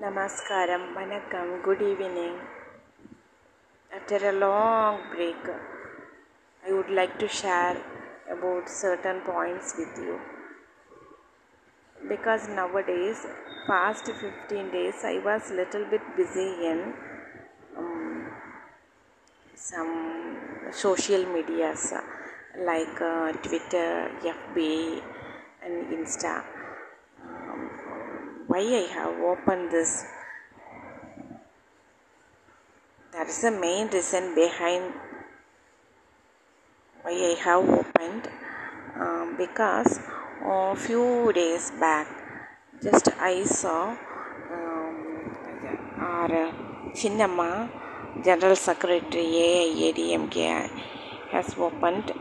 [0.00, 2.34] Namaskaram, Vanakkam, good evening.
[3.92, 5.34] After a long break,
[6.64, 7.76] I would like to share
[8.30, 10.20] about certain points with you.
[12.08, 13.26] Because nowadays,
[13.66, 16.94] past 15 days, I was little bit busy in
[17.76, 18.30] um,
[19.56, 21.92] some social medias
[22.56, 25.02] like uh, Twitter, FB,
[25.64, 26.44] and Insta.
[28.50, 30.06] Why I have opened this?
[33.12, 34.94] That is the main reason behind
[37.02, 38.30] why I have opened
[38.98, 40.00] um, because
[40.42, 42.06] a few days back,
[42.82, 44.96] just I saw um,
[45.98, 46.30] our
[46.94, 47.68] Chinnamma,
[48.24, 50.70] General Secretary AIADMK,
[51.32, 52.12] has opened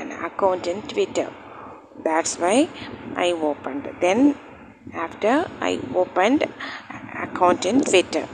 [0.00, 1.30] an account in Twitter.
[2.02, 2.70] That's why
[3.16, 3.90] I opened.
[4.00, 4.34] Then
[4.92, 6.46] after I opened
[7.14, 8.28] account in Twitter.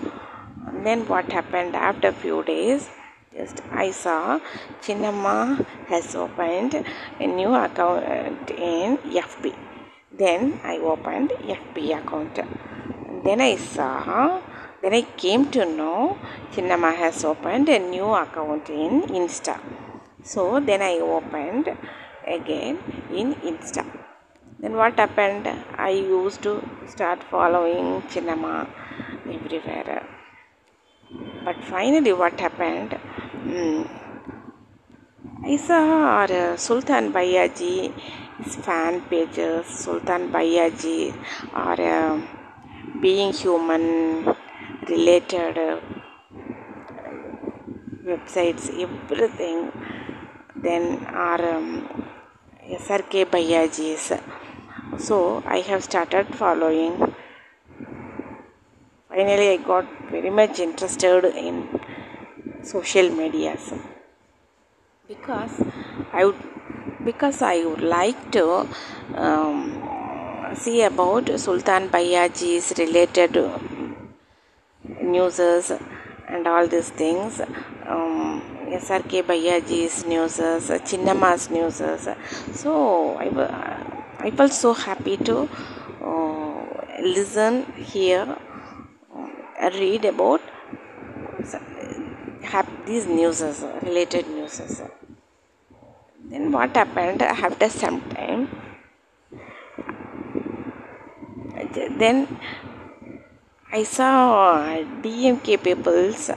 [0.66, 2.88] And then what happened after few days?
[3.32, 4.40] Just I saw
[4.82, 6.74] Chinnamma has opened
[7.20, 9.54] a new account in FB.
[10.12, 12.38] Then I opened FB account.
[12.38, 14.40] And then I saw,
[14.82, 16.18] then I came to know
[16.52, 19.60] Chinnamma has opened a new account in Insta.
[20.22, 21.68] So then I opened
[22.26, 22.78] again
[23.12, 23.84] in Insta.
[24.60, 25.46] Then what happened?
[25.76, 26.52] I used to
[26.88, 28.68] start following cinema
[29.36, 30.02] everywhere.
[31.44, 32.90] But finally, what happened?
[33.44, 33.88] Mm,
[35.44, 35.82] I saw
[36.18, 37.92] our Sultan Bayaji,
[38.42, 41.14] his fan pages, Sultan Bayaji,
[41.54, 42.20] or uh,
[43.00, 44.34] being human
[44.88, 45.80] related uh,
[48.04, 49.70] websites, everything.
[50.56, 51.88] Then our um,
[52.68, 54.12] SRK Bayaji's.
[54.98, 57.14] So I have started following.
[59.08, 61.80] Finally, I got very much interested in
[62.62, 63.56] social media
[65.06, 65.62] because
[66.12, 66.36] I would
[67.04, 68.68] because I would like to
[69.14, 73.38] um, see about Sultan Bayaji's related
[75.00, 75.38] news
[76.28, 77.40] and all these things.
[77.86, 80.36] Um, SRK Bayaji's news,
[80.84, 81.76] Chinnamma's news.
[82.52, 83.77] So I, I
[84.30, 85.48] felt so happy to
[86.02, 86.64] uh,
[87.02, 88.36] listen, hear,
[89.14, 90.40] uh, read about
[92.86, 93.42] these news,
[93.82, 94.82] related news.
[96.30, 98.48] Then what happened after some time?
[101.74, 102.40] Then
[103.72, 104.64] I saw
[105.02, 106.30] DMK peoples.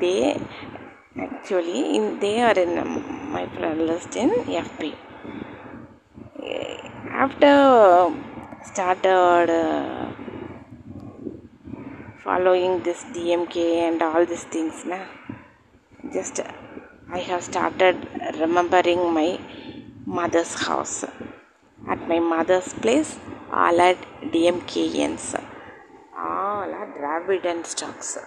[0.00, 0.40] They
[1.18, 2.74] actually in they are in
[3.32, 4.94] my friend list in FB.
[7.22, 8.12] After
[8.64, 10.10] started uh,
[12.24, 14.98] following this DMK and all these things, na,
[16.12, 16.40] just
[17.08, 17.96] I have started
[18.40, 19.38] remembering my
[20.04, 21.04] mother's house.
[21.88, 23.16] At my mother's place,
[23.52, 23.94] all are
[24.34, 25.40] DMKians,
[26.18, 28.18] all are Dravidian stocks.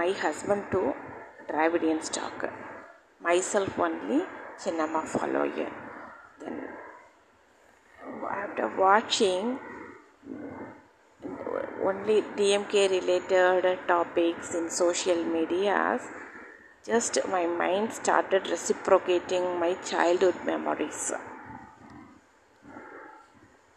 [0.00, 0.92] My husband too,
[1.48, 2.50] Dravidian stock.
[3.20, 4.24] Myself only,
[4.62, 5.70] Chinnamma follower.
[6.40, 6.68] Then
[8.42, 9.58] after watching
[11.82, 16.02] only DMK related topics in social medias,
[16.86, 21.12] just my mind started reciprocating my childhood memories.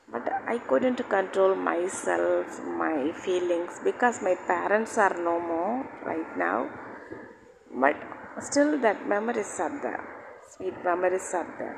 [0.10, 6.70] But I couldn't control myself, my feelings because my parents are no more right now.
[7.74, 7.98] But
[8.40, 10.04] still, that memories are there,
[10.54, 11.78] sweet memories are there.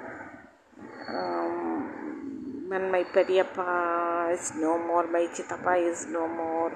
[1.09, 6.71] Um, when my Periyappa is no more, my Chitappa is no more,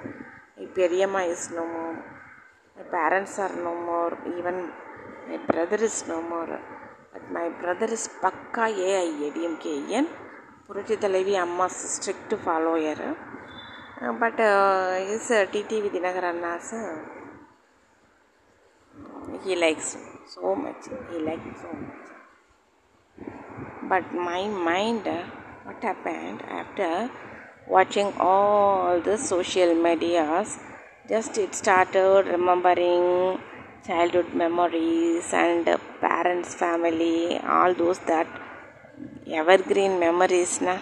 [0.58, 1.96] my Periyamma is no more,
[2.76, 4.72] my parents are no more, even
[5.30, 6.59] my brother is no more.
[7.14, 10.08] But my brother is Pakka AIADMKN,
[10.68, 13.16] Puratchi Thalaivi Amma's strict follower.
[14.01, 16.74] Uh, but uh, his uh, TTV Dhinakaranna's,
[19.45, 19.97] he likes
[20.27, 22.03] so much, he likes so much.
[23.91, 25.24] But my mind, uh,
[25.63, 27.09] what happened after
[27.68, 30.59] watching all the social medias,
[31.09, 33.39] just it started remembering
[33.85, 35.65] childhood memories and
[36.00, 38.27] parents, family, all those that
[39.27, 40.77] evergreen memories, na.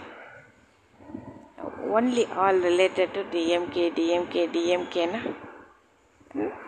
[2.00, 5.22] Only all related to DMK, DMK, DMK, na.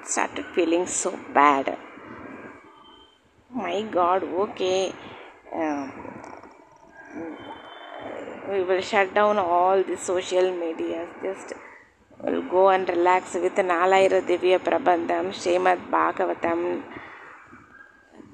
[0.03, 1.77] Started feeling so bad.
[3.51, 4.93] My God, okay.
[5.55, 5.91] Um,
[8.51, 11.07] we will shut down all the social media.
[11.21, 11.53] Just
[12.21, 16.83] will go and relax with Nalayira Divya Prabandham, Srimad Bhagavatam.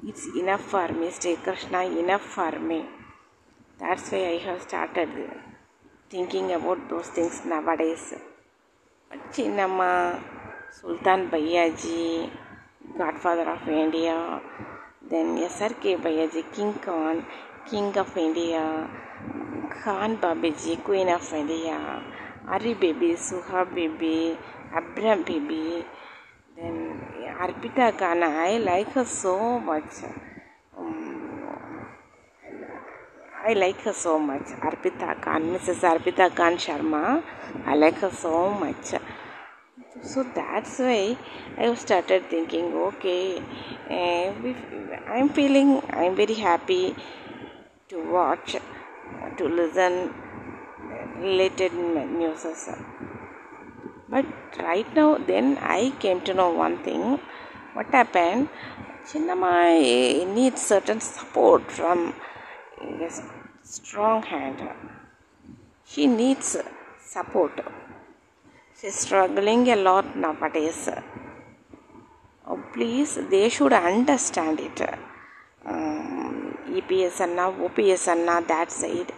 [0.08, 2.86] It's enough for me, Sri Krishna, enough for me.
[3.80, 5.10] That's why I have started
[6.10, 8.16] thinking about those things nowadays.
[9.10, 10.22] But Chinnamma,
[10.74, 14.16] Sultan bhaiyaji ji godfather of India
[15.10, 17.20] then S R K bhaiyaji king Khan?
[17.70, 18.62] King of India
[19.74, 21.78] Khan बाबीजी queen of India
[22.56, 24.16] Ari baby Suha baby
[24.76, 25.64] AbRam baby
[26.58, 26.78] then
[27.42, 29.38] Arpita Khan I like so
[29.70, 30.04] much
[33.50, 36.96] I like so much Arpita Khan Mrs Arpita Khan Sharma
[37.74, 38.34] I like so
[38.64, 38.90] much
[40.02, 41.18] So that's why
[41.58, 43.42] I started thinking, okay,
[43.90, 44.34] uh,
[45.12, 46.96] I'm feeling, I'm very happy
[47.90, 48.56] to watch,
[49.38, 50.14] to listen
[51.18, 52.46] related news.
[54.08, 54.26] But
[54.58, 57.20] right now, then I came to know one thing.
[57.74, 58.50] What happened?
[59.06, 62.14] Chinnamma needs certain support from
[62.82, 63.10] a
[63.64, 64.62] strong hand.
[65.86, 66.58] She needs
[67.00, 67.60] support.
[68.82, 70.88] She's struggling a lot nowadays.
[72.48, 74.80] Oh, please, they should understand it.
[75.66, 79.12] Um, EPS Anna, OPS Anna, that side.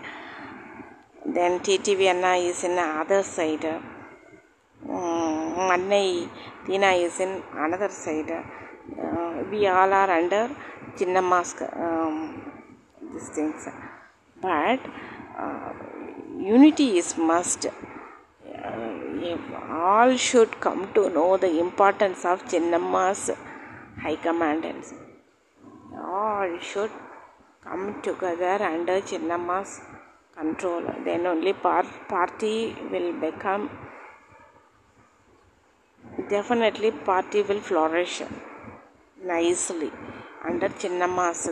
[1.24, 3.66] Then TTV Anna is in the other side.
[3.66, 6.28] Um, Mannai
[6.66, 8.32] Tina is in another side.
[8.32, 10.50] Uh, we all are under
[10.98, 12.52] Chinnamma's um,
[13.14, 13.68] these things.
[14.42, 14.80] But
[15.38, 15.74] uh,
[16.40, 17.68] unity is must.
[19.24, 23.30] All should come to know the importance of Chinnamma's
[24.02, 24.94] high commandants.
[25.96, 26.90] All should
[27.64, 29.82] come together under Chinnamma's
[30.36, 30.84] control.
[31.06, 33.70] Then only par- party will become
[36.30, 38.24] definitely party will flourish
[39.24, 39.92] nicely
[40.44, 41.48] under Chinnamma's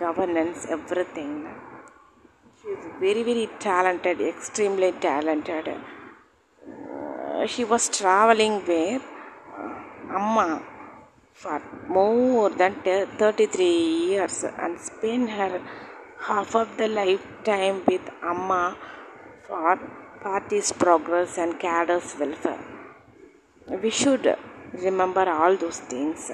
[0.00, 1.46] governance, everything.
[2.60, 5.68] She is very, very talented, extremely talented.
[7.44, 10.62] She was traveling where uh, Amma
[11.32, 15.60] for more than 33 years and spent her
[16.28, 18.76] half of the lifetime with Amma
[19.46, 19.78] for
[20.22, 22.64] party's progress and cadres welfare.
[23.82, 24.26] We should
[24.86, 26.32] remember all those things,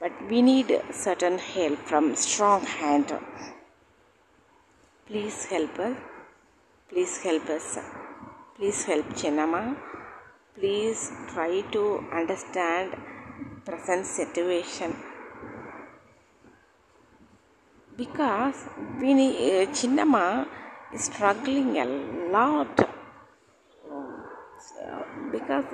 [0.00, 3.12] but we need certain help from strong hand.
[5.06, 5.96] Please help us.
[6.88, 7.78] Please help us.
[8.56, 9.89] Please help Chinnamma.
[10.56, 12.96] Please try to understand
[13.64, 14.96] present situation
[17.96, 18.64] because
[19.00, 20.48] we need, uh, Chinnamma
[20.92, 21.84] is struggling a
[22.36, 22.74] lot
[25.30, 25.64] because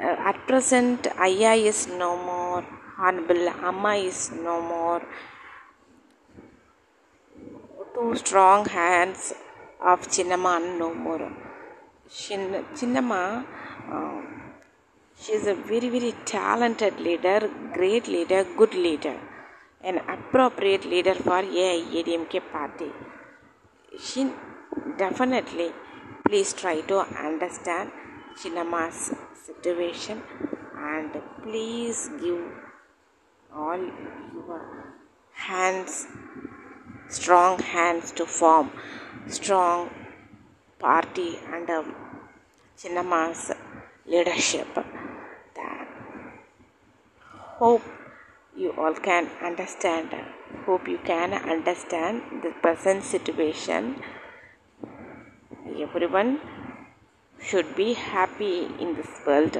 [0.00, 2.64] uh, at present Aya is no more,
[2.98, 5.02] Honorable Amma is no more.
[7.94, 9.32] Two strong hands
[9.80, 11.43] of Chinnamma no more.
[12.10, 13.44] Chin- Chinnamma,
[13.90, 14.22] uh,
[15.20, 19.18] she is a very very talented leader, great leader, good leader,
[19.82, 22.90] an appropriate leader for AIADMK party.
[23.98, 24.30] She
[24.98, 25.72] definitely
[26.26, 27.90] please try to understand
[28.40, 29.12] Chinnamma's
[29.46, 30.22] situation
[30.76, 31.10] and
[31.42, 32.42] please give
[33.54, 34.94] all your
[35.32, 36.06] hands
[37.08, 38.70] strong hands to form
[39.28, 39.90] strong
[40.78, 41.84] party under
[42.76, 43.52] Chinnamma's
[44.06, 44.68] leadership
[45.54, 45.88] that
[47.58, 47.82] hope
[48.56, 50.10] you all can understand
[50.66, 53.96] hope you can understand the present situation
[55.82, 56.38] everyone
[57.48, 59.56] should be happy in this world.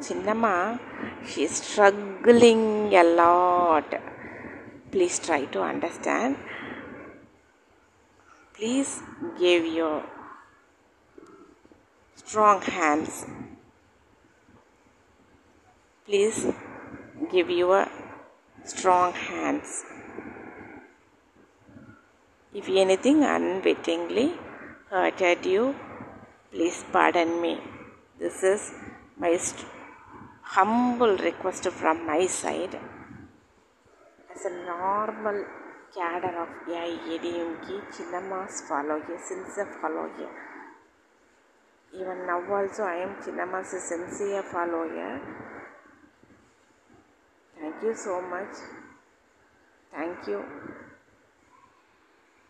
[0.00, 0.80] Chinnamma,
[1.26, 3.94] she is struggling a lot.
[4.90, 6.36] Please try to understand.
[8.54, 9.02] Please
[9.38, 10.04] give your
[12.24, 13.26] strong hands.
[16.06, 16.46] Please
[17.30, 17.86] give your
[18.64, 19.84] strong hands.
[22.54, 24.32] If anything unwittingly
[24.90, 25.74] hurted you,
[26.50, 27.60] please pardon me.
[28.18, 28.72] This is
[29.18, 29.38] my
[30.42, 32.78] humble request from my side.
[34.34, 35.44] As a normal
[35.94, 40.53] cadre of AIADMK, Chinnamma's follower, sincere follower.
[41.94, 45.20] Even now also I am Chinnamma's sincere follower.
[47.60, 48.56] Thank you so much.
[49.92, 50.73] Thank you.